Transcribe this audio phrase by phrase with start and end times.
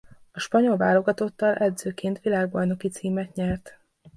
[0.31, 3.79] A spanyol válogatottal edzőként világbajnoki címet nyert.